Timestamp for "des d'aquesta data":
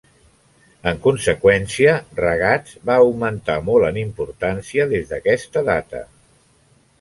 4.95-6.03